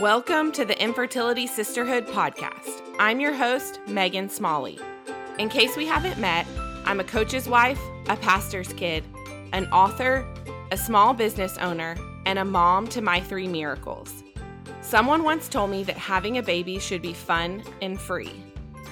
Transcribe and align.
Welcome 0.00 0.52
to 0.52 0.66
the 0.66 0.78
Infertility 0.78 1.46
Sisterhood 1.46 2.06
podcast. 2.06 2.82
I'm 2.98 3.18
your 3.18 3.32
host, 3.32 3.80
Megan 3.88 4.28
Smalley. 4.28 4.78
In 5.38 5.48
case 5.48 5.74
we 5.74 5.86
haven't 5.86 6.18
met, 6.18 6.46
I'm 6.84 7.00
a 7.00 7.04
coach's 7.04 7.48
wife, 7.48 7.80
a 8.06 8.16
pastor's 8.18 8.70
kid, 8.74 9.04
an 9.54 9.64
author, 9.72 10.28
a 10.70 10.76
small 10.76 11.14
business 11.14 11.56
owner, 11.56 11.96
and 12.26 12.38
a 12.38 12.44
mom 12.44 12.86
to 12.88 13.00
my 13.00 13.22
three 13.22 13.48
miracles. 13.48 14.22
Someone 14.82 15.22
once 15.22 15.48
told 15.48 15.70
me 15.70 15.82
that 15.84 15.96
having 15.96 16.36
a 16.36 16.42
baby 16.42 16.78
should 16.78 17.00
be 17.00 17.14
fun 17.14 17.62
and 17.80 17.98
free. 17.98 18.44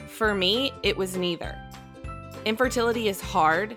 For 0.09 0.35
me, 0.35 0.73
it 0.83 0.97
was 0.97 1.19
neither. 1.19 1.55
Infertility 2.47 3.09
is 3.09 3.21
hard, 3.21 3.77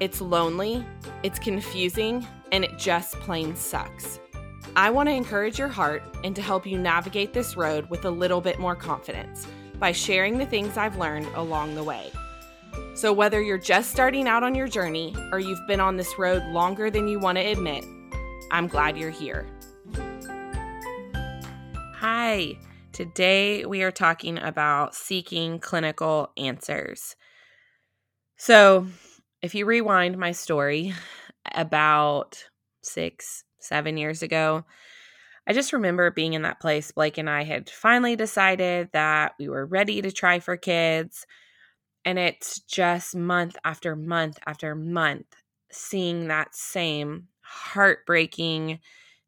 it's 0.00 0.20
lonely, 0.20 0.84
it's 1.22 1.38
confusing, 1.38 2.26
and 2.50 2.64
it 2.64 2.76
just 2.78 3.14
plain 3.20 3.54
sucks. 3.54 4.18
I 4.76 4.90
want 4.90 5.08
to 5.08 5.14
encourage 5.14 5.56
your 5.56 5.68
heart 5.68 6.02
and 6.24 6.34
to 6.34 6.42
help 6.42 6.66
you 6.66 6.76
navigate 6.78 7.32
this 7.32 7.56
road 7.56 7.88
with 7.90 8.04
a 8.04 8.10
little 8.10 8.40
bit 8.40 8.58
more 8.58 8.74
confidence 8.74 9.46
by 9.78 9.92
sharing 9.92 10.36
the 10.36 10.46
things 10.46 10.76
I've 10.76 10.98
learned 10.98 11.28
along 11.36 11.76
the 11.76 11.84
way. 11.84 12.10
So, 12.96 13.12
whether 13.12 13.40
you're 13.40 13.56
just 13.56 13.92
starting 13.92 14.26
out 14.26 14.42
on 14.42 14.56
your 14.56 14.66
journey 14.66 15.14
or 15.30 15.38
you've 15.38 15.64
been 15.68 15.78
on 15.78 15.96
this 15.96 16.18
road 16.18 16.42
longer 16.46 16.90
than 16.90 17.06
you 17.06 17.20
want 17.20 17.38
to 17.38 17.44
admit, 17.44 17.84
I'm 18.50 18.66
glad 18.66 18.98
you're 18.98 19.10
here. 19.10 19.46
Hi, 21.94 22.58
today 22.92 23.64
we 23.64 23.84
are 23.84 23.92
talking 23.92 24.38
about 24.38 24.96
seeking 24.96 25.60
clinical 25.60 26.32
answers. 26.36 27.14
So, 28.36 28.88
if 29.40 29.54
you 29.54 29.66
rewind 29.66 30.18
my 30.18 30.32
story 30.32 30.94
about 31.54 32.44
six, 32.82 33.43
seven 33.64 33.96
years 33.96 34.22
ago. 34.22 34.64
I 35.46 35.52
just 35.52 35.72
remember 35.72 36.10
being 36.10 36.32
in 36.32 36.42
that 36.42 36.60
place. 36.60 36.90
Blake 36.90 37.18
and 37.18 37.28
I 37.28 37.44
had 37.44 37.68
finally 37.68 38.16
decided 38.16 38.90
that 38.92 39.34
we 39.38 39.48
were 39.48 39.66
ready 39.66 40.00
to 40.00 40.10
try 40.10 40.40
for 40.40 40.56
kids. 40.56 41.26
And 42.04 42.18
it's 42.18 42.60
just 42.60 43.14
month 43.14 43.56
after 43.64 43.96
month 43.96 44.38
after 44.46 44.74
month 44.74 45.26
seeing 45.70 46.28
that 46.28 46.54
same 46.54 47.28
heartbreaking 47.42 48.78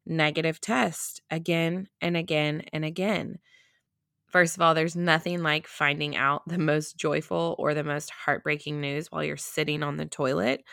negative 0.05 0.61
test 0.61 1.21
again 1.29 1.87
and 2.01 2.15
again 2.17 2.63
and 2.73 2.85
again. 2.85 3.39
First 4.27 4.57
of 4.57 4.61
all, 4.61 4.73
there's 4.73 4.95
nothing 4.95 5.41
like 5.41 5.67
finding 5.67 6.15
out 6.15 6.43
the 6.47 6.57
most 6.57 6.97
joyful 6.97 7.55
or 7.57 7.73
the 7.73 7.83
most 7.83 8.09
heartbreaking 8.09 8.81
news 8.81 9.11
while 9.11 9.23
you're 9.23 9.37
sitting 9.37 9.83
on 9.83 9.97
the 9.97 10.05
toilet. 10.05 10.63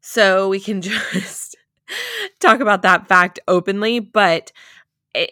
So 0.00 0.48
we 0.48 0.60
can 0.60 0.82
just 0.82 1.56
talk 2.40 2.60
about 2.60 2.82
that 2.82 3.08
fact 3.08 3.38
openly, 3.48 4.00
but 4.00 4.52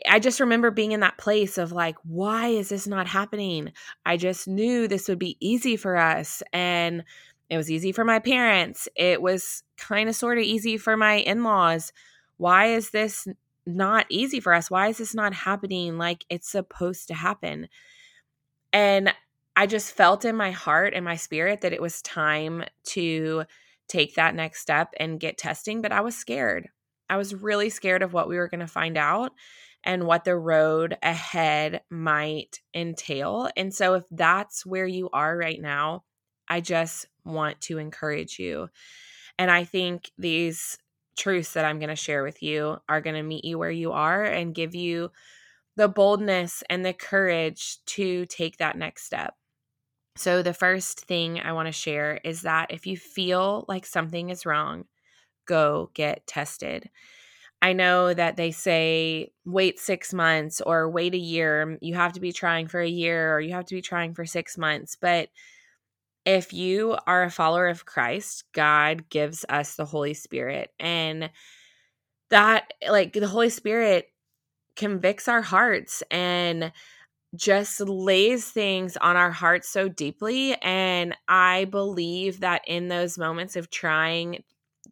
I 0.08 0.18
just 0.18 0.40
remember 0.40 0.70
being 0.70 0.92
in 0.92 1.00
that 1.00 1.18
place 1.18 1.58
of 1.58 1.72
like, 1.72 1.96
why 2.04 2.48
is 2.48 2.70
this 2.70 2.86
not 2.86 3.06
happening? 3.06 3.72
I 4.06 4.16
just 4.16 4.48
knew 4.48 4.88
this 4.88 5.08
would 5.08 5.18
be 5.18 5.36
easy 5.40 5.76
for 5.76 5.96
us. 5.96 6.42
And 6.52 7.04
it 7.50 7.56
was 7.56 7.70
easy 7.70 7.92
for 7.92 8.04
my 8.04 8.18
parents. 8.18 8.88
It 8.96 9.20
was 9.20 9.62
kind 9.76 10.08
of 10.08 10.14
sort 10.14 10.38
of 10.38 10.44
easy 10.44 10.78
for 10.78 10.96
my 10.96 11.16
in 11.16 11.44
laws. 11.44 11.92
Why 12.38 12.66
is 12.66 12.90
this 12.90 13.28
not 13.66 14.06
easy 14.08 14.40
for 14.40 14.54
us? 14.54 14.70
Why 14.70 14.88
is 14.88 14.98
this 14.98 15.14
not 15.14 15.34
happening 15.34 15.98
like 15.98 16.24
it's 16.30 16.48
supposed 16.48 17.08
to 17.08 17.14
happen? 17.14 17.68
And 18.72 19.12
I 19.56 19.66
just 19.66 19.92
felt 19.92 20.24
in 20.24 20.36
my 20.36 20.50
heart 20.50 20.94
and 20.94 21.04
my 21.04 21.16
spirit 21.16 21.60
that 21.60 21.72
it 21.72 21.82
was 21.82 22.02
time 22.02 22.64
to 22.84 23.44
take 23.88 24.14
that 24.14 24.34
next 24.34 24.60
step 24.60 24.92
and 24.98 25.20
get 25.20 25.38
testing, 25.38 25.82
but 25.82 25.92
I 25.92 26.00
was 26.00 26.16
scared. 26.16 26.68
I 27.08 27.16
was 27.16 27.34
really 27.34 27.70
scared 27.70 28.02
of 28.02 28.12
what 28.12 28.28
we 28.28 28.36
were 28.36 28.48
going 28.48 28.60
to 28.60 28.66
find 28.66 28.96
out 28.96 29.32
and 29.84 30.06
what 30.06 30.24
the 30.24 30.36
road 30.36 30.96
ahead 31.02 31.82
might 31.90 32.60
entail. 32.74 33.50
And 33.56 33.74
so, 33.74 33.94
if 33.94 34.04
that's 34.10 34.64
where 34.64 34.86
you 34.86 35.10
are 35.12 35.36
right 35.36 35.60
now, 35.60 36.04
I 36.48 36.60
just 36.60 37.06
want 37.24 37.60
to 37.62 37.78
encourage 37.78 38.38
you. 38.38 38.68
And 39.38 39.50
I 39.50 39.64
think 39.64 40.10
these 40.16 40.78
truths 41.16 41.52
that 41.52 41.64
I'm 41.64 41.78
going 41.78 41.90
to 41.90 41.96
share 41.96 42.22
with 42.22 42.42
you 42.42 42.78
are 42.88 43.00
going 43.00 43.16
to 43.16 43.22
meet 43.22 43.44
you 43.44 43.58
where 43.58 43.70
you 43.70 43.92
are 43.92 44.24
and 44.24 44.54
give 44.54 44.74
you 44.74 45.10
the 45.76 45.88
boldness 45.88 46.62
and 46.70 46.84
the 46.84 46.92
courage 46.92 47.78
to 47.86 48.26
take 48.26 48.58
that 48.58 48.76
next 48.76 49.04
step. 49.04 49.34
So, 50.16 50.42
the 50.42 50.54
first 50.54 51.00
thing 51.00 51.40
I 51.40 51.52
want 51.52 51.66
to 51.66 51.72
share 51.72 52.20
is 52.24 52.42
that 52.42 52.70
if 52.70 52.86
you 52.86 52.96
feel 52.96 53.64
like 53.68 53.84
something 53.84 54.30
is 54.30 54.46
wrong, 54.46 54.84
go 55.46 55.90
get 55.94 56.26
tested. 56.26 56.88
I 57.60 57.72
know 57.72 58.14
that 58.14 58.36
they 58.36 58.50
say 58.50 59.32
wait 59.44 59.80
six 59.80 60.12
months 60.14 60.60
or 60.60 60.88
wait 60.88 61.14
a 61.14 61.18
year. 61.18 61.78
You 61.80 61.94
have 61.94 62.12
to 62.12 62.20
be 62.20 62.32
trying 62.32 62.68
for 62.68 62.80
a 62.80 62.88
year 62.88 63.34
or 63.34 63.40
you 63.40 63.54
have 63.54 63.64
to 63.66 63.74
be 63.74 63.82
trying 63.82 64.14
for 64.14 64.26
six 64.26 64.58
months. 64.58 64.96
But 65.00 65.30
if 66.24 66.52
you 66.52 66.96
are 67.06 67.24
a 67.24 67.30
follower 67.30 67.68
of 67.68 67.86
Christ, 67.86 68.44
God 68.52 69.08
gives 69.10 69.44
us 69.48 69.76
the 69.76 69.84
Holy 69.84 70.14
Spirit. 70.14 70.70
And 70.78 71.30
that, 72.30 72.72
like, 72.88 73.12
the 73.12 73.28
Holy 73.28 73.50
Spirit 73.50 74.08
convicts 74.76 75.28
our 75.28 75.42
hearts 75.42 76.02
and 76.10 76.72
just 77.36 77.80
lays 77.80 78.50
things 78.50 78.96
on 78.96 79.16
our 79.16 79.30
hearts 79.30 79.68
so 79.68 79.88
deeply. 79.88 80.54
And 80.62 81.16
I 81.28 81.66
believe 81.66 82.40
that 82.40 82.62
in 82.66 82.88
those 82.88 83.18
moments 83.18 83.56
of 83.56 83.70
trying, 83.70 84.44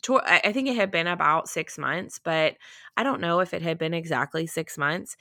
to, 0.02 0.20
I 0.24 0.52
think 0.52 0.68
it 0.68 0.76
had 0.76 0.90
been 0.90 1.06
about 1.06 1.48
six 1.48 1.78
months, 1.78 2.20
but 2.22 2.56
I 2.96 3.02
don't 3.02 3.20
know 3.20 3.40
if 3.40 3.54
it 3.54 3.62
had 3.62 3.78
been 3.78 3.94
exactly 3.94 4.46
six 4.46 4.76
months. 4.76 5.16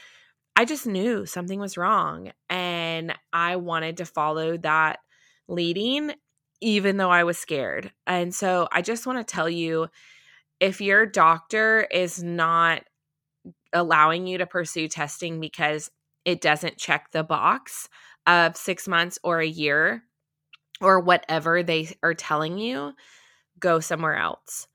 I 0.56 0.66
just 0.66 0.86
knew 0.86 1.26
something 1.26 1.60
was 1.60 1.78
wrong. 1.78 2.32
And 2.50 3.14
I 3.34 3.56
wanted 3.58 3.98
to 3.98 4.06
follow 4.06 4.58
that 4.58 5.00
leading, 5.48 6.14
even 6.62 6.98
though 6.98 7.12
I 7.12 7.24
was 7.24 7.38
scared. 7.38 7.92
And 8.08 8.34
so 8.34 8.68
I 8.72 8.82
just 8.82 9.06
want 9.06 9.20
to 9.20 9.32
tell 9.32 9.50
you 9.50 9.88
if 10.60 10.82
your 10.82 11.06
doctor 11.06 11.88
is 11.92 12.22
not 12.24 12.84
allowing 13.74 14.28
you 14.28 14.38
to 14.38 14.46
pursue 14.46 14.88
testing 14.88 15.40
because 15.40 15.90
it 16.26 16.42
doesn't 16.42 16.78
check 16.78 17.12
the 17.12 17.24
box 17.24 17.90
of 18.28 18.56
six 18.56 18.88
months 18.88 19.18
or 19.24 19.40
a 19.40 19.48
year 19.48 20.04
or 20.80 21.00
whatever 21.00 21.64
they 21.64 21.90
are 22.04 22.14
telling 22.14 22.58
you, 22.58 22.94
go 23.60 23.80
somewhere 23.80 24.16
else. 24.16 24.68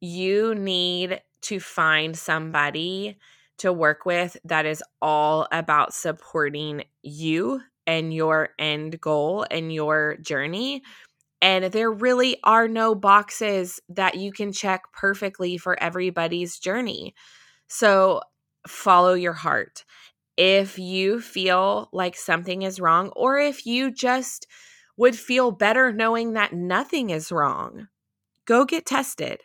You 0.00 0.54
need 0.54 1.20
to 1.42 1.60
find 1.60 2.16
somebody 2.16 3.18
to 3.58 3.72
work 3.72 4.06
with 4.06 4.36
that 4.44 4.66
is 4.66 4.82
all 5.00 5.46
about 5.52 5.94
supporting 5.94 6.84
you 7.02 7.60
and 7.86 8.14
your 8.14 8.50
end 8.58 9.00
goal 9.00 9.46
and 9.50 9.72
your 9.72 10.16
journey. 10.16 10.82
And 11.40 11.64
there 11.66 11.90
really 11.90 12.38
are 12.44 12.68
no 12.68 12.94
boxes 12.94 13.80
that 13.88 14.16
you 14.16 14.32
can 14.32 14.52
check 14.52 14.82
perfectly 14.92 15.58
for 15.58 15.80
everybody's 15.82 16.58
journey. 16.58 17.14
So 17.68 18.20
follow 18.66 19.14
your 19.14 19.32
heart 19.32 19.84
if 20.36 20.78
you 20.78 21.20
feel 21.20 21.88
like 21.92 22.16
something 22.16 22.62
is 22.62 22.80
wrong, 22.80 23.10
or 23.10 23.38
if 23.38 23.66
you 23.66 23.90
just 23.90 24.46
would 24.96 25.16
feel 25.16 25.50
better 25.50 25.92
knowing 25.92 26.34
that 26.34 26.52
nothing 26.52 27.10
is 27.10 27.32
wrong, 27.32 27.88
go 28.46 28.64
get 28.64 28.86
tested. 28.86 29.40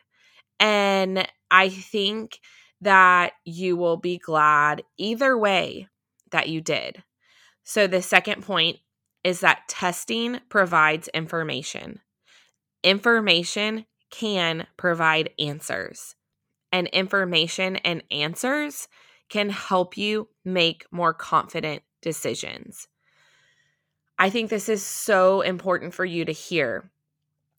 And 0.59 1.27
I 1.51 1.69
think 1.69 2.39
that 2.81 3.33
you 3.43 3.75
will 3.75 3.97
be 3.97 4.17
glad 4.17 4.83
either 4.97 5.37
way 5.37 5.87
that 6.31 6.49
you 6.49 6.61
did. 6.61 7.03
So, 7.63 7.87
the 7.87 8.01
second 8.01 8.43
point 8.43 8.77
is 9.23 9.41
that 9.41 9.67
testing 9.67 10.39
provides 10.49 11.09
information. 11.09 11.99
Information 12.83 13.85
can 14.09 14.67
provide 14.77 15.31
answers, 15.39 16.15
and 16.71 16.87
information 16.87 17.75
and 17.78 18.03
answers 18.09 18.87
can 19.29 19.50
help 19.50 19.97
you 19.97 20.29
make 20.46 20.85
more 20.91 21.14
confident 21.14 21.84
decisions. 22.02 22.88
I 24.20 24.29
think 24.29 24.50
this 24.50 24.70
is 24.70 24.84
so 24.84 25.41
important 25.41 25.94
for 25.94 26.06
you 26.06 26.26
to 26.26 26.32
hear. 26.32 26.90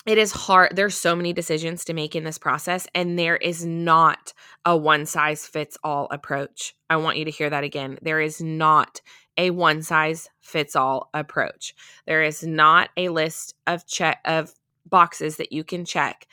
It 0.07 0.19
is 0.19 0.33
hard. 0.33 0.75
There's 0.75 0.97
so 0.97 1.15
many 1.15 1.33
decisions 1.33 1.85
to 1.85 1.93
make 1.93 2.17
in 2.17 2.25
this 2.25 2.39
process, 2.39 2.87
and 2.95 3.19
there 3.19 3.37
is 3.37 3.65
not 3.65 4.33
a 4.65 4.77
one 4.77 5.07
size 5.07 5.47
fits 5.47 5.77
all 5.85 6.09
approach. 6.11 6.75
I 6.89 6.97
want 6.97 7.19
you 7.19 7.25
to 7.27 7.31
hear 7.31 7.51
that 7.51 7.65
again. 7.65 7.99
There 8.01 8.21
is 8.21 8.41
not 8.41 9.01
a 9.37 9.51
one 9.51 9.83
size 9.83 10.29
fits 10.41 10.75
all 10.75 11.11
approach. 11.15 11.75
There 12.07 12.23
is 12.23 12.43
not 12.43 12.91
a 12.97 13.11
list 13.11 13.55
of 13.67 13.87
check 13.87 14.21
of 14.25 14.55
boxes 14.87 15.37
that 15.37 15.53
you 15.53 15.63
can 15.63 15.85
check 15.85 16.27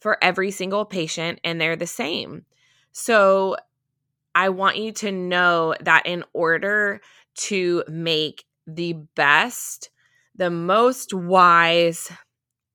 for 0.00 0.18
every 0.22 0.50
single 0.50 0.84
patient, 0.84 1.40
and 1.44 1.60
they're 1.60 1.76
the 1.76 1.86
same. 1.86 2.44
So 2.92 3.56
I 4.34 4.48
want 4.48 4.78
you 4.78 4.92
to 4.92 5.12
know 5.12 5.74
that 5.80 6.06
in 6.06 6.24
order 6.32 7.00
to 7.36 7.84
make 7.88 8.44
the 8.66 8.94
best, 9.14 9.90
the 10.34 10.50
most 10.50 11.14
wise 11.14 12.10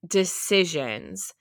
decisions 0.06 1.34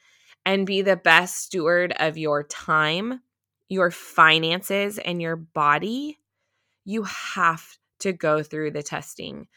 and 0.46 0.66
be 0.66 0.82
the 0.82 0.98
best 0.98 1.38
steward 1.38 1.94
of 2.00 2.18
your 2.18 2.44
time, 2.44 3.22
your 3.70 3.92
finances, 3.92 4.98
and 4.98 5.22
your 5.22 5.36
body, 5.36 6.18
you 6.86 7.04
have 7.04 7.66
to 8.00 8.14
go 8.14 8.42
through 8.42 8.72
the 8.72 8.84
testing. 8.84 9.48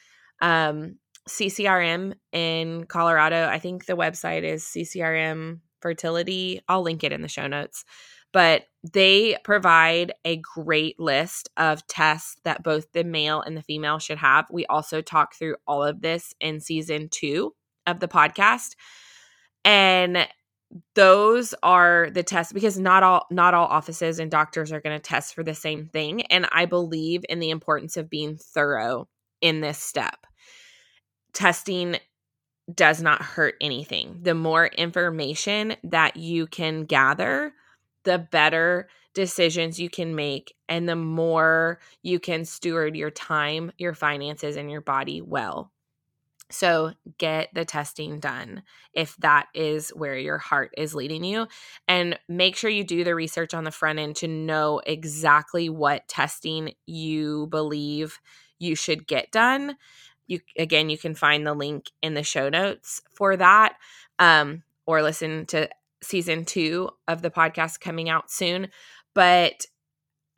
Um, 0.40 0.96
CCRM 1.28 2.14
in 2.32 2.84
Colorado, 2.84 3.46
I 3.46 3.58
think 3.58 3.86
the 3.86 3.96
website 3.96 4.42
is 4.42 4.64
CCRM 4.64 5.60
Fertility. 5.80 6.60
I'll 6.68 6.82
link 6.82 7.04
it 7.04 7.12
in 7.12 7.22
the 7.22 7.28
show 7.28 7.46
notes. 7.46 7.84
But 8.32 8.64
they 8.92 9.36
provide 9.44 10.12
a 10.24 10.36
great 10.36 10.98
list 10.98 11.50
of 11.56 11.86
tests 11.86 12.36
that 12.44 12.62
both 12.62 12.90
the 12.92 13.04
male 13.04 13.40
and 13.40 13.56
the 13.56 13.62
female 13.62 13.98
should 13.98 14.18
have. 14.18 14.46
We 14.50 14.66
also 14.66 15.00
talk 15.00 15.34
through 15.34 15.56
all 15.66 15.84
of 15.84 16.00
this 16.00 16.34
in 16.40 16.60
season 16.60 17.08
two 17.10 17.54
of 17.86 18.00
the 18.00 18.08
podcast. 18.08 18.74
And 19.64 20.26
those 20.94 21.54
are 21.62 22.10
the 22.12 22.22
tests 22.22 22.52
because 22.52 22.78
not 22.78 23.02
all 23.02 23.26
not 23.30 23.54
all 23.54 23.66
offices 23.66 24.18
and 24.18 24.30
doctors 24.30 24.72
are 24.72 24.80
going 24.80 24.96
to 24.96 25.02
test 25.02 25.34
for 25.34 25.42
the 25.42 25.54
same 25.54 25.86
thing 25.86 26.22
and 26.26 26.46
i 26.52 26.64
believe 26.64 27.22
in 27.28 27.40
the 27.40 27.50
importance 27.50 27.96
of 27.96 28.08
being 28.08 28.36
thorough 28.36 29.06
in 29.40 29.60
this 29.60 29.78
step 29.78 30.26
testing 31.34 31.96
does 32.74 33.02
not 33.02 33.20
hurt 33.20 33.54
anything 33.60 34.18
the 34.22 34.34
more 34.34 34.66
information 34.66 35.74
that 35.84 36.16
you 36.16 36.46
can 36.46 36.84
gather 36.84 37.52
the 38.04 38.18
better 38.18 38.88
decisions 39.14 39.78
you 39.78 39.90
can 39.90 40.14
make 40.14 40.54
and 40.68 40.88
the 40.88 40.96
more 40.96 41.78
you 42.02 42.18
can 42.18 42.44
steward 42.44 42.96
your 42.96 43.10
time 43.10 43.70
your 43.76 43.94
finances 43.94 44.56
and 44.56 44.70
your 44.70 44.80
body 44.80 45.20
well 45.20 45.70
so 46.52 46.92
get 47.18 47.48
the 47.54 47.64
testing 47.64 48.20
done 48.20 48.62
if 48.92 49.16
that 49.16 49.46
is 49.54 49.88
where 49.90 50.16
your 50.16 50.38
heart 50.38 50.72
is 50.76 50.94
leading 50.94 51.24
you. 51.24 51.46
And 51.88 52.18
make 52.28 52.56
sure 52.56 52.70
you 52.70 52.84
do 52.84 53.04
the 53.04 53.14
research 53.14 53.54
on 53.54 53.64
the 53.64 53.70
front 53.70 53.98
end 53.98 54.16
to 54.16 54.28
know 54.28 54.80
exactly 54.86 55.68
what 55.68 56.06
testing 56.08 56.74
you 56.86 57.46
believe 57.46 58.20
you 58.58 58.74
should 58.74 59.06
get 59.06 59.32
done. 59.32 59.76
You 60.26 60.40
again, 60.58 60.90
you 60.90 60.98
can 60.98 61.14
find 61.14 61.46
the 61.46 61.54
link 61.54 61.90
in 62.02 62.14
the 62.14 62.22
show 62.22 62.48
notes 62.48 63.00
for 63.14 63.36
that. 63.36 63.76
Um, 64.18 64.62
or 64.84 65.02
listen 65.02 65.46
to 65.46 65.68
season 66.02 66.44
two 66.44 66.90
of 67.08 67.22
the 67.22 67.30
podcast 67.30 67.80
coming 67.80 68.08
out 68.08 68.30
soon. 68.30 68.68
But 69.14 69.66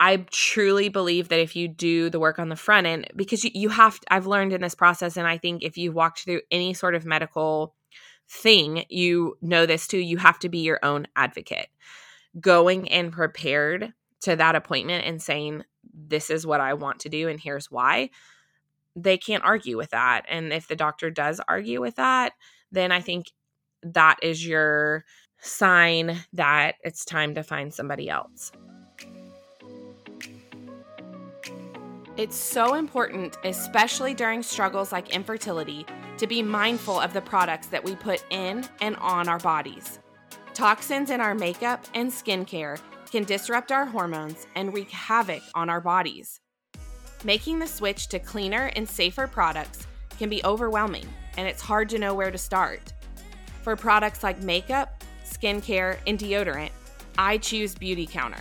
I 0.01 0.27
truly 0.31 0.89
believe 0.89 1.29
that 1.29 1.41
if 1.41 1.55
you 1.55 1.69
do 1.69 2.11
the 2.11 2.19
work 2.19 2.39
on 2.39 2.49
the 2.49 2.57
front 2.57 2.87
end, 2.87 3.07
because 3.15 3.45
you, 3.45 3.51
you 3.55 3.69
have, 3.69 3.99
to, 4.01 4.13
I've 4.13 4.27
learned 4.27 4.53
in 4.53 4.61
this 4.61 4.75
process, 4.75 5.17
and 5.17 5.27
I 5.27 5.39
think 5.39 5.63
if 5.63 5.79
you've 5.79 5.95
walked 5.95 6.25
through 6.25 6.43
any 6.51 6.75
sort 6.75 6.95
of 6.95 7.07
medical 7.07 7.75
thing, 8.29 8.85
you 8.89 9.37
know 9.41 9.67
this 9.67 9.87
too, 9.87 9.99
you 9.99 10.19
have 10.19 10.39
to 10.41 10.49
be 10.49 10.59
your 10.59 10.81
own 10.83 11.07
advocate. 11.15 11.69
Going 12.41 12.89
and 12.89 13.13
prepared 13.13 13.93
to 14.23 14.35
that 14.35 14.57
appointment 14.57 15.07
and 15.07 15.23
saying, 15.23 15.63
this 15.93 16.29
is 16.29 16.47
what 16.47 16.61
I 16.61 16.75
want 16.75 17.01
to 17.01 17.09
do, 17.09 17.29
and 17.29 17.39
here's 17.39 17.71
why, 17.71 18.11
they 18.97 19.17
can't 19.17 19.45
argue 19.45 19.77
with 19.77 19.91
that. 19.91 20.25
And 20.29 20.53
if 20.53 20.67
the 20.67 20.77
doctor 20.77 21.11
does 21.11 21.41
argue 21.47 21.81
with 21.81 21.97
that, 21.97 22.33
then 22.73 22.91
I 22.91 23.01
think 23.01 23.27
that 23.83 24.17
is 24.23 24.45
your 24.45 25.05
sign 25.45 26.19
that 26.33 26.77
it's 26.83 27.05
time 27.05 27.35
to 27.35 27.43
find 27.43 27.73
somebody 27.73 28.09
else. 28.09 28.51
It's 32.17 32.37
so 32.37 32.75
important, 32.75 33.37
especially 33.45 34.15
during 34.15 34.43
struggles 34.43 34.93
like 34.93 35.15
infertility, 35.15 35.85
to 36.19 36.27
be 36.29 36.43
mindful 36.43 36.99
of 36.99 37.13
the 37.13 37.21
products 37.21 37.67
that 37.69 37.83
we 37.83 37.97
put 37.97 38.25
in 38.31 38.65
and 38.81 38.95
on 38.97 39.29
our 39.29 39.41
bodies. 39.41 39.99
Toxins 40.55 41.11
in 41.11 41.21
our 41.21 41.35
makeup 41.35 41.85
and 41.93 42.11
skincare 42.11 42.81
can 43.11 43.25
disrupt 43.25 43.73
our 43.73 43.85
hormones 43.85 44.47
and 44.55 44.73
wreak 44.73 44.91
havoc 44.91 45.43
on 45.55 45.69
our 45.69 45.81
bodies. 45.81 46.41
Making 47.25 47.59
the 47.59 47.67
switch 47.67 48.09
to 48.09 48.21
cleaner 48.21 48.71
and 48.77 48.89
safer 48.89 49.27
products 49.27 49.87
can 50.19 50.29
be 50.29 50.45
overwhelming, 50.45 51.09
and 51.37 51.49
it's 51.49 51.63
hard 51.63 51.89
to 51.89 51.99
know 51.99 52.15
where 52.15 52.31
to 52.31 52.39
start. 52.39 52.93
For 53.63 53.75
products 53.75 54.23
like 54.23 54.41
makeup, 54.41 54.94
skincare, 55.45 55.99
and 56.07 56.19
deodorant, 56.19 56.71
I 57.19 57.37
choose 57.39 57.75
Beautycounter. 57.75 58.41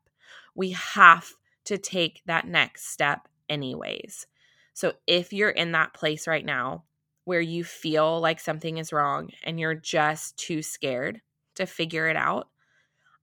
we 0.54 0.70
have 0.70 1.32
to 1.64 1.78
take 1.78 2.22
that 2.26 2.46
next 2.46 2.88
step 2.88 3.28
anyways. 3.48 4.26
So 4.74 4.92
if 5.06 5.32
you're 5.32 5.50
in 5.50 5.72
that 5.72 5.94
place 5.94 6.26
right 6.26 6.44
now 6.44 6.84
where 7.24 7.40
you 7.40 7.64
feel 7.64 8.20
like 8.20 8.40
something 8.40 8.78
is 8.78 8.92
wrong 8.92 9.30
and 9.44 9.60
you're 9.60 9.74
just 9.74 10.36
too 10.36 10.62
scared 10.62 11.20
to 11.56 11.66
figure 11.66 12.08
it 12.08 12.16
out, 12.16 12.48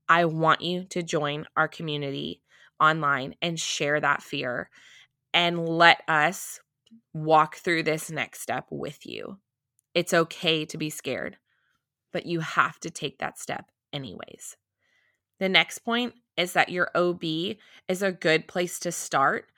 I 0.07 0.25
want 0.25 0.62
you 0.62 0.85
to 0.85 1.03
join 1.03 1.45
our 1.56 1.68
community 1.68 2.41
online 2.80 3.35
and 3.42 3.59
share 3.59 3.99
that 3.99 4.23
fear 4.23 4.69
and 5.33 5.68
let 5.68 6.01
us 6.07 6.59
walk 7.13 7.57
through 7.57 7.83
this 7.83 8.09
next 8.09 8.42
step 8.42 8.66
with 8.69 9.06
you. 9.06 9.37
It's 9.97 10.13
okay 10.13 10.63
to 10.63 10.77
be 10.77 10.92
scared, 10.92 11.37
but 12.13 12.27
you 12.27 12.42
have 12.42 12.80
to 12.81 12.92
take 12.92 13.18
that 13.18 13.39
step 13.39 13.71
anyways. 13.92 14.56
The 15.39 15.49
next 15.49 15.80
point 15.80 16.13
is 16.37 16.54
that 16.54 16.69
your 16.69 16.92
OB 16.94 17.23
is 17.87 18.04
a 18.04 18.11
good 18.11 18.47
place 18.47 18.77
to 18.81 18.92
start, 18.92 19.49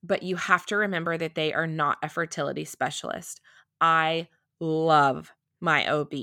but 0.00 0.22
you 0.22 0.36
have 0.36 0.66
to 0.66 0.76
remember 0.76 1.18
that 1.18 1.34
they 1.34 1.52
are 1.52 1.66
not 1.66 1.98
a 2.00 2.08
fertility 2.08 2.64
specialist. 2.64 3.40
I 3.80 4.28
love 4.60 5.32
my 5.60 5.84
OB. 5.88 6.14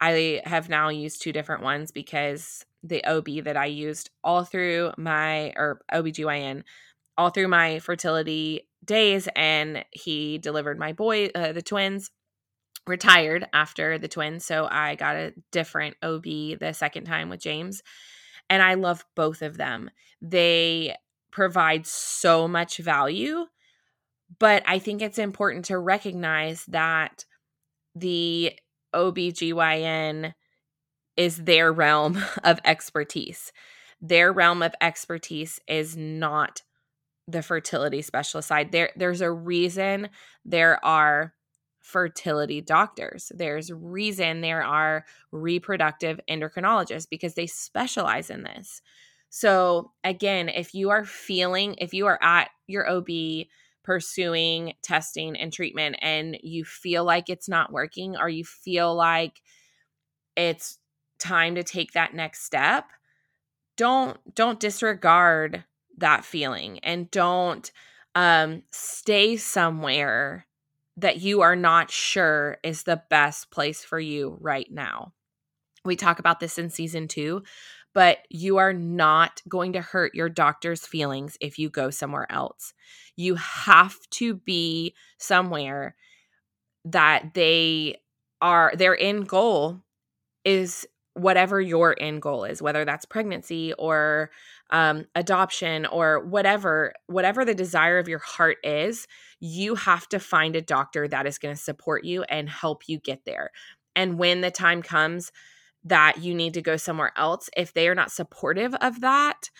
I 0.00 0.42
have 0.44 0.68
now 0.68 0.88
used 0.88 1.20
two 1.20 1.32
different 1.32 1.64
ones 1.64 1.90
because 1.90 2.64
the 2.84 3.04
OB 3.04 3.42
that 3.46 3.56
I 3.56 3.66
used 3.66 4.10
all 4.22 4.44
through 4.44 4.92
my 4.96 5.52
or 5.56 5.80
OBGYN 5.92 6.62
all 7.18 7.30
through 7.30 7.48
my 7.48 7.80
fertility 7.80 8.68
days 8.84 9.28
and 9.34 9.84
he 9.90 10.38
delivered 10.38 10.78
my 10.78 10.92
boy 10.92 11.30
uh, 11.34 11.50
the 11.50 11.62
twins 11.62 12.12
retired 12.86 13.46
after 13.52 13.98
the 13.98 14.08
twins 14.08 14.44
so 14.44 14.68
I 14.70 14.94
got 14.94 15.16
a 15.16 15.34
different 15.50 15.96
OB 16.02 16.22
the 16.22 16.72
second 16.72 17.04
time 17.04 17.28
with 17.28 17.40
James 17.40 17.82
and 18.48 18.62
I 18.62 18.74
love 18.74 19.04
both 19.14 19.42
of 19.42 19.56
them. 19.56 19.90
They 20.22 20.96
provide 21.30 21.86
so 21.86 22.48
much 22.48 22.78
value, 22.78 23.46
but 24.38 24.62
I 24.66 24.78
think 24.78 25.02
it's 25.02 25.18
important 25.18 25.66
to 25.66 25.78
recognize 25.78 26.64
that 26.66 27.24
the 27.94 28.52
OBGYN 28.94 30.32
is 31.16 31.36
their 31.38 31.72
realm 31.72 32.22
of 32.44 32.60
expertise. 32.64 33.52
Their 34.00 34.32
realm 34.32 34.62
of 34.62 34.74
expertise 34.80 35.60
is 35.66 35.96
not 35.96 36.62
the 37.28 37.42
fertility 37.42 38.02
specialist 38.02 38.48
side. 38.48 38.70
There 38.70 38.90
there's 38.94 39.20
a 39.20 39.30
reason 39.30 40.10
there 40.44 40.82
are 40.84 41.32
fertility 41.86 42.60
doctors. 42.60 43.30
There's 43.32 43.70
reason 43.70 44.40
there 44.40 44.64
are 44.64 45.04
reproductive 45.30 46.18
endocrinologists 46.28 47.08
because 47.08 47.34
they 47.34 47.46
specialize 47.46 48.28
in 48.28 48.42
this. 48.42 48.82
So, 49.30 49.92
again, 50.02 50.48
if 50.48 50.74
you 50.74 50.90
are 50.90 51.04
feeling, 51.04 51.76
if 51.78 51.94
you 51.94 52.06
are 52.06 52.18
at 52.20 52.48
your 52.66 52.90
OB 52.90 53.46
pursuing 53.84 54.72
testing 54.82 55.36
and 55.36 55.52
treatment 55.52 55.96
and 56.02 56.36
you 56.42 56.64
feel 56.64 57.04
like 57.04 57.30
it's 57.30 57.48
not 57.48 57.72
working 57.72 58.16
or 58.16 58.28
you 58.28 58.44
feel 58.44 58.92
like 58.92 59.40
it's 60.34 60.78
time 61.20 61.54
to 61.54 61.62
take 61.62 61.92
that 61.92 62.14
next 62.14 62.42
step, 62.42 62.86
don't 63.76 64.18
don't 64.34 64.58
disregard 64.58 65.64
that 65.98 66.24
feeling 66.24 66.80
and 66.80 67.10
don't 67.12 67.70
um, 68.16 68.64
stay 68.72 69.36
somewhere 69.36 70.46
that 70.96 71.20
you 71.20 71.42
are 71.42 71.56
not 71.56 71.90
sure 71.90 72.58
is 72.62 72.82
the 72.82 73.02
best 73.10 73.50
place 73.50 73.84
for 73.84 74.00
you 74.00 74.38
right 74.40 74.68
now. 74.70 75.12
We 75.84 75.96
talk 75.96 76.18
about 76.18 76.40
this 76.40 76.58
in 76.58 76.70
season 76.70 77.06
two, 77.06 77.42
but 77.94 78.18
you 78.30 78.56
are 78.56 78.72
not 78.72 79.40
going 79.48 79.74
to 79.74 79.80
hurt 79.80 80.14
your 80.14 80.28
doctor's 80.28 80.86
feelings 80.86 81.36
if 81.40 81.58
you 81.58 81.70
go 81.70 81.90
somewhere 81.90 82.30
else. 82.30 82.74
You 83.16 83.36
have 83.36 83.96
to 84.12 84.34
be 84.34 84.94
somewhere 85.18 85.96
that 86.84 87.34
they 87.34 87.96
are, 88.40 88.72
their 88.76 88.98
end 88.98 89.28
goal 89.28 89.80
is 90.44 90.86
whatever 91.16 91.60
your 91.60 91.96
end 91.98 92.20
goal 92.20 92.44
is, 92.44 92.60
whether 92.60 92.84
that's 92.84 93.06
pregnancy 93.06 93.72
or 93.74 94.30
um, 94.70 95.06
adoption 95.14 95.86
or 95.86 96.24
whatever, 96.24 96.92
whatever 97.06 97.44
the 97.44 97.54
desire 97.54 97.98
of 97.98 98.06
your 98.06 98.18
heart 98.18 98.58
is, 98.62 99.06
you 99.40 99.74
have 99.74 100.06
to 100.08 100.18
find 100.18 100.54
a 100.54 100.60
doctor 100.60 101.08
that 101.08 101.26
is 101.26 101.38
going 101.38 101.54
to 101.54 101.60
support 101.60 102.04
you 102.04 102.22
and 102.24 102.50
help 102.50 102.86
you 102.86 102.98
get 102.98 103.24
there. 103.24 103.50
And 103.94 104.18
when 104.18 104.42
the 104.42 104.50
time 104.50 104.82
comes, 104.82 105.32
that 105.84 106.18
you 106.18 106.34
need 106.34 106.52
to 106.54 106.62
go 106.62 106.76
somewhere 106.76 107.12
else, 107.16 107.48
if 107.56 107.72
they 107.72 107.88
are 107.88 107.94
not 107.94 108.10
supportive 108.10 108.74
of 108.74 109.00
that, 109.00 109.50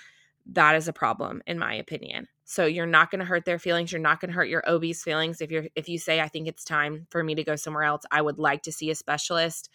that 0.44 0.74
is 0.74 0.88
a 0.88 0.92
problem 0.92 1.40
in 1.46 1.58
my 1.58 1.74
opinion. 1.74 2.26
So 2.44 2.66
you're 2.66 2.84
not 2.84 3.10
going 3.10 3.20
to 3.20 3.24
hurt 3.24 3.44
their 3.44 3.58
feelings, 3.58 3.92
you're 3.92 4.00
not 4.00 4.20
going 4.20 4.30
to 4.30 4.34
hurt 4.34 4.48
your 4.48 4.68
OB's 4.68 5.02
feelings 5.02 5.40
if 5.40 5.50
you're 5.50 5.66
if 5.74 5.88
you 5.88 5.98
say 5.98 6.20
I 6.20 6.28
think 6.28 6.48
it's 6.48 6.64
time 6.64 7.06
for 7.10 7.22
me 7.22 7.34
to 7.36 7.44
go 7.44 7.56
somewhere 7.56 7.84
else. 7.84 8.02
I 8.10 8.22
would 8.22 8.38
like 8.38 8.62
to 8.64 8.72
see 8.72 8.90
a 8.90 8.94
specialist. 8.94 9.70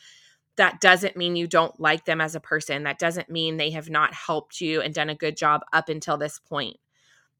That 0.57 0.81
doesn't 0.81 1.17
mean 1.17 1.35
you 1.35 1.47
don't 1.47 1.79
like 1.79 2.05
them 2.05 2.21
as 2.21 2.35
a 2.35 2.39
person. 2.39 2.83
That 2.83 2.99
doesn't 2.99 3.29
mean 3.29 3.57
they 3.57 3.71
have 3.71 3.89
not 3.89 4.13
helped 4.13 4.61
you 4.61 4.81
and 4.81 4.93
done 4.93 5.09
a 5.09 5.15
good 5.15 5.37
job 5.37 5.61
up 5.73 5.89
until 5.89 6.17
this 6.17 6.39
point. 6.39 6.77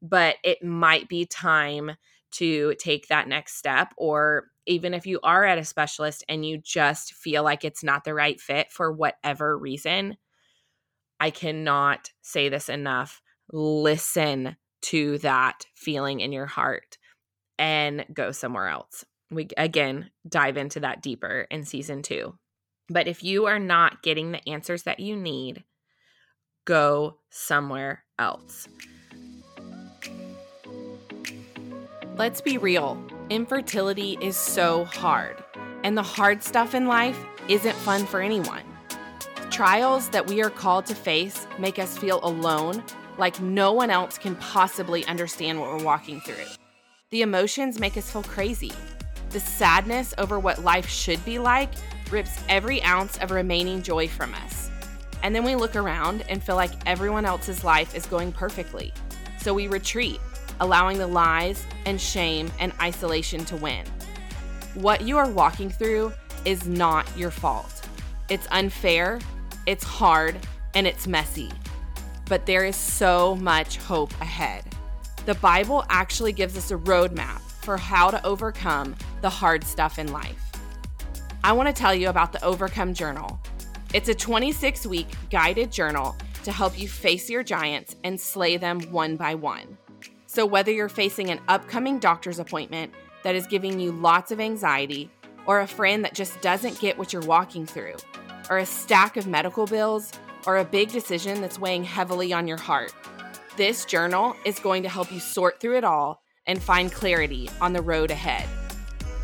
But 0.01 0.37
it 0.43 0.63
might 0.63 1.07
be 1.09 1.25
time 1.25 1.91
to 2.31 2.75
take 2.75 3.07
that 3.07 3.27
next 3.27 3.57
step 3.57 3.93
or 3.97 4.47
even 4.65 4.93
if 4.93 5.05
you 5.05 5.19
are 5.23 5.43
at 5.43 5.57
a 5.57 5.65
specialist 5.65 6.23
and 6.29 6.45
you 6.45 6.57
just 6.57 7.13
feel 7.13 7.43
like 7.43 7.65
it's 7.65 7.83
not 7.83 8.03
the 8.03 8.13
right 8.13 8.39
fit 8.39 8.71
for 8.71 8.91
whatever 8.91 9.57
reason, 9.57 10.17
I 11.19 11.29
cannot 11.29 12.11
say 12.21 12.49
this 12.49 12.69
enough. 12.69 13.21
Listen 13.51 14.55
to 14.83 15.17
that 15.19 15.65
feeling 15.75 16.19
in 16.19 16.31
your 16.31 16.45
heart 16.45 16.97
and 17.59 18.05
go 18.13 18.31
somewhere 18.31 18.67
else. 18.67 19.05
We 19.29 19.47
again 19.57 20.09
dive 20.27 20.57
into 20.57 20.79
that 20.81 21.01
deeper 21.01 21.47
in 21.51 21.63
season 21.63 22.01
two. 22.01 22.37
But 22.91 23.07
if 23.07 23.23
you 23.23 23.45
are 23.45 23.59
not 23.59 24.03
getting 24.03 24.31
the 24.31 24.49
answers 24.49 24.83
that 24.83 24.99
you 24.99 25.15
need, 25.15 25.63
go 26.65 27.19
somewhere 27.29 28.03
else. 28.19 28.67
Let's 32.17 32.41
be 32.41 32.57
real 32.57 33.01
infertility 33.29 34.17
is 34.19 34.35
so 34.35 34.83
hard, 34.83 35.41
and 35.85 35.97
the 35.97 36.03
hard 36.03 36.43
stuff 36.43 36.75
in 36.75 36.85
life 36.85 37.17
isn't 37.47 37.75
fun 37.77 38.05
for 38.05 38.19
anyone. 38.19 38.63
Trials 39.49 40.09
that 40.09 40.27
we 40.27 40.43
are 40.43 40.49
called 40.49 40.85
to 40.87 40.95
face 40.95 41.47
make 41.57 41.79
us 41.79 41.97
feel 41.97 42.19
alone, 42.23 42.83
like 43.17 43.39
no 43.39 43.71
one 43.71 43.89
else 43.89 44.17
can 44.17 44.35
possibly 44.35 45.05
understand 45.05 45.61
what 45.61 45.69
we're 45.69 45.85
walking 45.85 46.19
through. 46.19 46.43
The 47.11 47.21
emotions 47.21 47.79
make 47.79 47.95
us 47.95 48.11
feel 48.11 48.23
crazy. 48.23 48.73
The 49.29 49.39
sadness 49.39 50.13
over 50.17 50.37
what 50.37 50.61
life 50.61 50.89
should 50.89 51.23
be 51.23 51.39
like 51.39 51.69
rips 52.11 52.37
every 52.49 52.81
ounce 52.83 53.17
of 53.17 53.31
remaining 53.31 53.81
joy 53.81 54.07
from 54.07 54.33
us. 54.33 54.69
And 55.23 55.35
then 55.35 55.43
we 55.43 55.55
look 55.55 55.75
around 55.75 56.23
and 56.29 56.43
feel 56.43 56.55
like 56.55 56.71
everyone 56.85 57.25
else's 57.25 57.63
life 57.63 57.95
is 57.95 58.05
going 58.05 58.31
perfectly. 58.31 58.93
So 59.39 59.53
we 59.53 59.67
retreat 59.67 60.19
allowing 60.59 60.97
the 60.97 61.07
lies 61.07 61.65
and 61.85 61.99
shame 61.99 62.51
and 62.59 62.71
isolation 62.79 63.43
to 63.45 63.55
win. 63.57 63.85
What 64.75 65.01
you 65.01 65.17
are 65.17 65.29
walking 65.29 65.69
through 65.69 66.13
is 66.45 66.67
not 66.67 67.05
your 67.17 67.31
fault. 67.31 67.81
It's 68.29 68.47
unfair, 68.51 69.19
it's 69.65 69.83
hard, 69.83 70.37
and 70.75 70.87
it's 70.87 71.07
messy. 71.07 71.51
But 72.27 72.45
there 72.45 72.63
is 72.63 72.75
so 72.75 73.35
much 73.35 73.77
hope 73.77 74.11
ahead. 74.21 74.63
The 75.25 75.35
Bible 75.35 75.83
actually 75.89 76.31
gives 76.31 76.57
us 76.57 76.71
a 76.71 76.77
roadmap 76.77 77.41
for 77.61 77.77
how 77.77 78.09
to 78.09 78.25
overcome 78.25 78.95
the 79.21 79.29
hard 79.29 79.63
stuff 79.63 79.99
in 79.99 80.11
life. 80.11 80.50
I 81.43 81.53
want 81.53 81.67
to 81.67 81.73
tell 81.73 81.95
you 81.95 82.09
about 82.09 82.31
the 82.31 82.43
Overcome 82.43 82.93
Journal. 82.93 83.39
It's 83.95 84.09
a 84.09 84.13
26 84.13 84.85
week 84.85 85.07
guided 85.31 85.71
journal 85.71 86.15
to 86.43 86.51
help 86.51 86.79
you 86.79 86.87
face 86.87 87.31
your 87.31 87.41
giants 87.41 87.95
and 88.03 88.21
slay 88.21 88.57
them 88.57 88.79
one 88.91 89.15
by 89.15 89.33
one. 89.33 89.75
So, 90.27 90.45
whether 90.45 90.71
you're 90.71 90.87
facing 90.87 91.31
an 91.31 91.39
upcoming 91.47 91.97
doctor's 91.97 92.37
appointment 92.37 92.93
that 93.23 93.33
is 93.33 93.47
giving 93.47 93.79
you 93.79 93.91
lots 93.91 94.31
of 94.31 94.39
anxiety, 94.39 95.09
or 95.47 95.61
a 95.61 95.67
friend 95.67 96.05
that 96.05 96.13
just 96.13 96.39
doesn't 96.41 96.79
get 96.79 96.95
what 96.99 97.11
you're 97.11 97.23
walking 97.23 97.65
through, 97.65 97.95
or 98.47 98.59
a 98.59 98.65
stack 98.65 99.17
of 99.17 99.25
medical 99.25 99.65
bills, 99.65 100.11
or 100.45 100.57
a 100.57 100.65
big 100.65 100.91
decision 100.91 101.41
that's 101.41 101.59
weighing 101.59 101.83
heavily 101.83 102.31
on 102.31 102.47
your 102.47 102.57
heart, 102.57 102.93
this 103.57 103.83
journal 103.85 104.35
is 104.45 104.59
going 104.59 104.83
to 104.83 104.89
help 104.89 105.11
you 105.11 105.19
sort 105.19 105.59
through 105.59 105.77
it 105.77 105.83
all 105.83 106.21
and 106.45 106.61
find 106.61 106.91
clarity 106.91 107.49
on 107.59 107.73
the 107.73 107.81
road 107.81 108.11
ahead. 108.11 108.47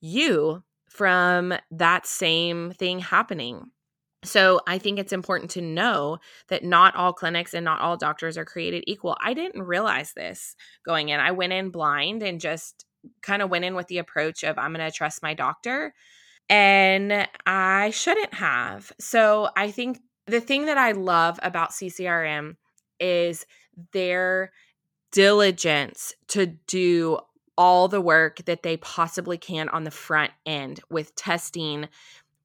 you 0.00 0.62
from 0.88 1.54
that 1.70 2.06
same 2.06 2.72
thing 2.72 2.98
happening. 2.98 3.70
So 4.24 4.60
I 4.66 4.78
think 4.78 4.98
it's 4.98 5.12
important 5.12 5.52
to 5.52 5.60
know 5.60 6.18
that 6.48 6.64
not 6.64 6.96
all 6.96 7.12
clinics 7.12 7.54
and 7.54 7.64
not 7.64 7.80
all 7.80 7.96
doctors 7.96 8.36
are 8.36 8.44
created 8.44 8.84
equal. 8.86 9.16
I 9.22 9.32
didn't 9.32 9.62
realize 9.62 10.12
this 10.12 10.56
going 10.84 11.10
in. 11.10 11.20
I 11.20 11.30
went 11.30 11.52
in 11.52 11.70
blind 11.70 12.22
and 12.22 12.40
just 12.40 12.84
kind 13.22 13.42
of 13.42 13.50
went 13.50 13.64
in 13.64 13.74
with 13.76 13.86
the 13.86 13.98
approach 13.98 14.42
of 14.42 14.58
I'm 14.58 14.74
going 14.74 14.84
to 14.84 14.96
trust 14.96 15.22
my 15.22 15.34
doctor 15.34 15.94
and 16.48 17.28
I 17.46 17.90
shouldn't 17.90 18.34
have. 18.34 18.92
So 18.98 19.50
I 19.56 19.70
think 19.70 20.00
the 20.26 20.40
thing 20.40 20.66
that 20.66 20.78
I 20.78 20.92
love 20.92 21.38
about 21.42 21.70
CCRM 21.70 22.56
is 23.00 23.46
their 23.92 24.52
diligence 25.12 26.14
to 26.28 26.46
do 26.46 27.18
all 27.56 27.88
the 27.88 28.00
work 28.00 28.44
that 28.44 28.62
they 28.62 28.76
possibly 28.76 29.36
can 29.36 29.68
on 29.70 29.84
the 29.84 29.90
front 29.90 30.30
end 30.46 30.80
with 30.90 31.14
testing 31.16 31.88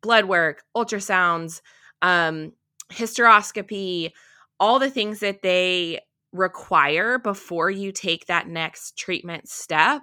blood 0.02 0.26
work, 0.26 0.64
ultrasounds, 0.76 1.62
um, 2.02 2.52
hysteroscopy, 2.92 4.12
all 4.60 4.80
the 4.80 4.90
things 4.90 5.20
that 5.20 5.42
they 5.42 6.00
require 6.32 7.20
before 7.20 7.70
you 7.70 7.92
take 7.92 8.26
that 8.26 8.48
next 8.48 8.98
treatment 8.98 9.48
step, 9.48 10.02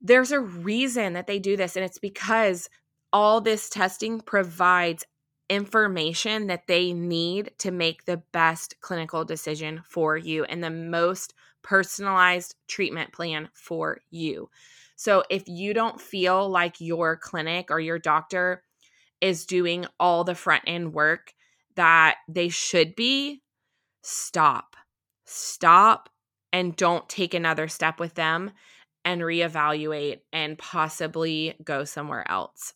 there's 0.00 0.32
a 0.32 0.40
reason 0.40 1.14
that 1.14 1.26
they 1.26 1.38
do 1.38 1.56
this. 1.56 1.76
And 1.76 1.84
it's 1.84 1.98
because 1.98 2.68
all 3.12 3.40
this 3.40 3.68
testing 3.68 4.20
provides 4.20 5.04
information 5.48 6.48
that 6.48 6.66
they 6.66 6.92
need 6.92 7.52
to 7.58 7.70
make 7.70 8.04
the 8.04 8.22
best 8.32 8.80
clinical 8.80 9.24
decision 9.24 9.82
for 9.88 10.16
you 10.16 10.44
and 10.44 10.62
the 10.62 10.70
most 10.70 11.34
personalized 11.62 12.54
treatment 12.68 13.12
plan 13.12 13.48
for 13.52 14.00
you. 14.10 14.48
So 14.96 15.24
if 15.30 15.46
you 15.46 15.74
don't 15.74 16.00
feel 16.00 16.48
like 16.48 16.80
your 16.80 17.16
clinic 17.16 17.70
or 17.70 17.80
your 17.80 17.98
doctor 17.98 18.62
is 19.20 19.46
doing 19.46 19.86
all 20.00 20.24
the 20.24 20.34
front 20.34 20.64
end 20.66 20.94
work 20.94 21.34
that 21.74 22.16
they 22.28 22.48
should 22.48 22.96
be, 22.96 23.42
stop. 24.02 24.76
Stop 25.24 26.08
and 26.52 26.76
don't 26.76 27.08
take 27.08 27.34
another 27.34 27.68
step 27.68 28.00
with 28.00 28.14
them 28.14 28.50
and 29.04 29.20
reevaluate 29.20 30.20
and 30.32 30.58
possibly 30.58 31.54
go 31.62 31.84
somewhere 31.84 32.28
else. 32.30 32.72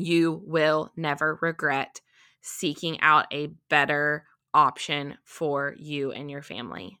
You 0.00 0.42
will 0.46 0.92
never 0.96 1.38
regret 1.42 2.00
seeking 2.40 2.98
out 3.00 3.26
a 3.32 3.48
better 3.68 4.24
option 4.54 5.18
for 5.24 5.74
you 5.78 6.10
and 6.10 6.30
your 6.30 6.42
family. 6.42 6.98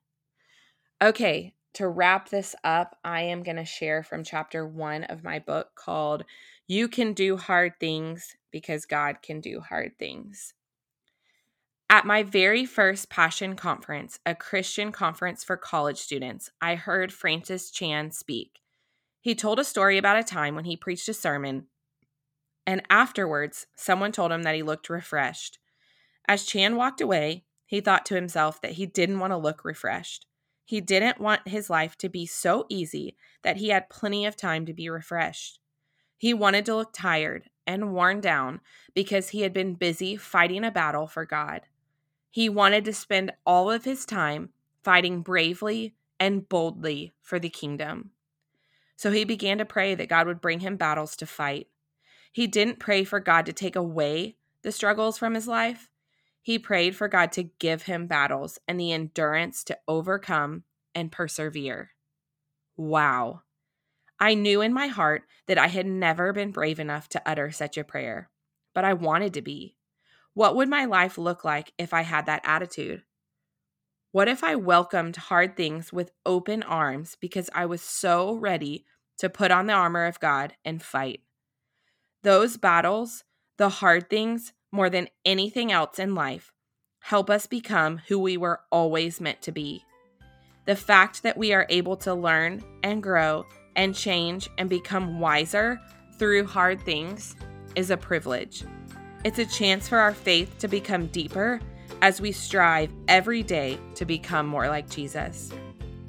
Okay, 1.02 1.54
to 1.74 1.88
wrap 1.88 2.28
this 2.28 2.54
up, 2.62 2.98
I 3.02 3.22
am 3.22 3.42
going 3.42 3.56
to 3.56 3.64
share 3.64 4.02
from 4.02 4.22
chapter 4.22 4.66
one 4.66 5.04
of 5.04 5.24
my 5.24 5.38
book 5.38 5.68
called 5.74 6.24
You 6.66 6.88
Can 6.88 7.14
Do 7.14 7.38
Hard 7.38 7.72
Things 7.80 8.36
Because 8.50 8.84
God 8.84 9.22
Can 9.22 9.40
Do 9.40 9.60
Hard 9.60 9.92
Things. 9.98 10.52
At 11.88 12.04
my 12.04 12.22
very 12.22 12.66
first 12.66 13.08
Passion 13.08 13.56
Conference, 13.56 14.20
a 14.26 14.34
Christian 14.34 14.92
conference 14.92 15.42
for 15.42 15.56
college 15.56 15.98
students, 15.98 16.50
I 16.60 16.74
heard 16.74 17.12
Francis 17.12 17.70
Chan 17.70 18.12
speak. 18.12 18.60
He 19.22 19.34
told 19.34 19.58
a 19.58 19.64
story 19.64 19.96
about 19.96 20.18
a 20.18 20.24
time 20.24 20.54
when 20.54 20.66
he 20.66 20.76
preached 20.76 21.08
a 21.08 21.14
sermon, 21.14 21.66
and 22.70 22.82
afterwards, 22.88 23.66
someone 23.74 24.12
told 24.12 24.30
him 24.30 24.44
that 24.44 24.54
he 24.54 24.62
looked 24.62 24.88
refreshed. 24.88 25.58
As 26.28 26.46
Chan 26.46 26.76
walked 26.76 27.00
away, 27.00 27.42
he 27.66 27.80
thought 27.80 28.06
to 28.06 28.14
himself 28.14 28.60
that 28.60 28.74
he 28.74 28.86
didn't 28.86 29.18
want 29.18 29.32
to 29.32 29.36
look 29.36 29.64
refreshed. 29.64 30.26
He 30.64 30.80
didn't 30.80 31.20
want 31.20 31.48
his 31.48 31.68
life 31.68 31.98
to 31.98 32.08
be 32.08 32.26
so 32.26 32.66
easy 32.68 33.16
that 33.42 33.56
he 33.56 33.70
had 33.70 33.90
plenty 33.90 34.24
of 34.24 34.36
time 34.36 34.66
to 34.66 34.72
be 34.72 34.88
refreshed. 34.88 35.58
He 36.16 36.32
wanted 36.32 36.64
to 36.66 36.76
look 36.76 36.92
tired 36.92 37.50
and 37.66 37.92
worn 37.92 38.20
down 38.20 38.60
because 38.94 39.30
he 39.30 39.40
had 39.40 39.52
been 39.52 39.74
busy 39.74 40.16
fighting 40.16 40.62
a 40.62 40.70
battle 40.70 41.08
for 41.08 41.24
God. 41.24 41.62
He 42.30 42.48
wanted 42.48 42.84
to 42.84 42.92
spend 42.92 43.32
all 43.44 43.68
of 43.68 43.84
his 43.84 44.06
time 44.06 44.50
fighting 44.84 45.22
bravely 45.22 45.96
and 46.20 46.48
boldly 46.48 47.14
for 47.20 47.40
the 47.40 47.50
kingdom. 47.50 48.12
So 48.94 49.10
he 49.10 49.24
began 49.24 49.58
to 49.58 49.64
pray 49.64 49.96
that 49.96 50.08
God 50.08 50.28
would 50.28 50.40
bring 50.40 50.60
him 50.60 50.76
battles 50.76 51.16
to 51.16 51.26
fight. 51.26 51.66
He 52.32 52.46
didn't 52.46 52.78
pray 52.78 53.04
for 53.04 53.20
God 53.20 53.46
to 53.46 53.52
take 53.52 53.76
away 53.76 54.36
the 54.62 54.72
struggles 54.72 55.18
from 55.18 55.34
his 55.34 55.48
life. 55.48 55.90
He 56.42 56.58
prayed 56.58 56.96
for 56.96 57.08
God 57.08 57.32
to 57.32 57.50
give 57.58 57.82
him 57.82 58.06
battles 58.06 58.58
and 58.66 58.78
the 58.78 58.92
endurance 58.92 59.64
to 59.64 59.78
overcome 59.88 60.64
and 60.94 61.12
persevere. 61.12 61.90
Wow. 62.76 63.42
I 64.18 64.34
knew 64.34 64.60
in 64.60 64.72
my 64.72 64.86
heart 64.86 65.22
that 65.46 65.58
I 65.58 65.68
had 65.68 65.86
never 65.86 66.32
been 66.32 66.50
brave 66.50 66.78
enough 66.78 67.08
to 67.10 67.22
utter 67.26 67.50
such 67.50 67.76
a 67.78 67.84
prayer, 67.84 68.30
but 68.74 68.84
I 68.84 68.92
wanted 68.92 69.34
to 69.34 69.42
be. 69.42 69.76
What 70.34 70.54
would 70.56 70.68
my 70.68 70.84
life 70.84 71.18
look 71.18 71.44
like 71.44 71.72
if 71.78 71.92
I 71.92 72.02
had 72.02 72.26
that 72.26 72.42
attitude? 72.44 73.02
What 74.12 74.28
if 74.28 74.42
I 74.44 74.56
welcomed 74.56 75.16
hard 75.16 75.56
things 75.56 75.92
with 75.92 76.12
open 76.26 76.62
arms 76.62 77.16
because 77.20 77.50
I 77.54 77.66
was 77.66 77.82
so 77.82 78.34
ready 78.34 78.84
to 79.18 79.30
put 79.30 79.50
on 79.50 79.66
the 79.66 79.72
armor 79.72 80.06
of 80.06 80.20
God 80.20 80.54
and 80.64 80.82
fight? 80.82 81.20
Those 82.22 82.58
battles, 82.58 83.24
the 83.56 83.68
hard 83.68 84.10
things, 84.10 84.52
more 84.70 84.90
than 84.90 85.08
anything 85.24 85.72
else 85.72 85.98
in 85.98 86.14
life, 86.14 86.52
help 87.00 87.30
us 87.30 87.46
become 87.46 87.98
who 88.08 88.18
we 88.18 88.36
were 88.36 88.60
always 88.70 89.20
meant 89.20 89.40
to 89.42 89.52
be. 89.52 89.84
The 90.66 90.76
fact 90.76 91.22
that 91.22 91.38
we 91.38 91.54
are 91.54 91.66
able 91.70 91.96
to 91.98 92.12
learn 92.12 92.62
and 92.82 93.02
grow 93.02 93.46
and 93.74 93.94
change 93.94 94.50
and 94.58 94.68
become 94.68 95.18
wiser 95.18 95.80
through 96.18 96.46
hard 96.46 96.82
things 96.82 97.36
is 97.74 97.90
a 97.90 97.96
privilege. 97.96 98.64
It's 99.24 99.38
a 99.38 99.46
chance 99.46 99.88
for 99.88 99.98
our 99.98 100.12
faith 100.12 100.58
to 100.58 100.68
become 100.68 101.06
deeper 101.06 101.58
as 102.02 102.20
we 102.20 102.32
strive 102.32 102.92
every 103.08 103.42
day 103.42 103.78
to 103.94 104.04
become 104.04 104.46
more 104.46 104.68
like 104.68 104.90
Jesus. 104.90 105.50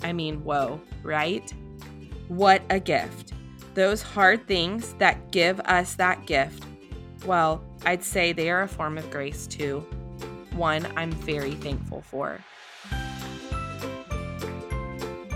I 0.03 0.11
mean, 0.11 0.43
whoa, 0.43 0.81
right? 1.03 1.53
What 2.27 2.61
a 2.69 2.79
gift. 2.79 3.33
Those 3.73 4.01
hard 4.01 4.47
things 4.47 4.93
that 4.95 5.31
give 5.31 5.59
us 5.61 5.95
that 5.95 6.25
gift, 6.25 6.65
well, 7.25 7.63
I'd 7.85 8.03
say 8.03 8.33
they 8.33 8.49
are 8.49 8.63
a 8.63 8.67
form 8.67 8.97
of 8.97 9.09
grace 9.09 9.47
too. 9.47 9.79
One 10.53 10.85
I'm 10.97 11.11
very 11.11 11.53
thankful 11.53 12.01
for. 12.01 12.39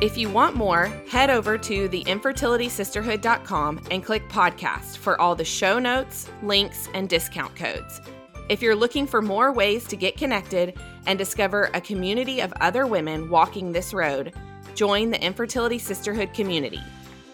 If 0.02 0.18
you 0.18 0.30
want 0.30 0.58
more, 0.58 0.88
head 1.10 1.30
over 1.30 1.58
to 1.58 1.88
theinfertilitysisterhood.com 1.88 3.82
and 3.90 4.04
click 4.04 4.28
podcast 4.28 4.98
for 4.98 5.20
all 5.22 5.36
the 5.36 5.46
show 5.46 5.80
notes, 5.80 6.30
links, 6.44 6.90
and 6.94 7.08
discount 7.08 7.56
codes. 7.56 8.02
If 8.50 8.62
you're 8.62 8.76
looking 8.76 9.08
for 9.08 9.22
more 9.22 9.54
ways 9.54 9.88
to 9.88 9.96
get 9.96 10.18
connected 10.18 10.78
and 11.08 11.18
discover 11.18 11.72
a 11.74 11.80
community 11.80 12.42
of 12.42 12.52
other 12.60 12.86
women 12.86 13.30
walking 13.30 13.72
this 13.72 13.94
road, 13.94 14.34
join 14.76 15.12
the 15.12 15.24
Infertility 15.24 15.80
Sisterhood 15.80 16.34
community. 16.34 16.82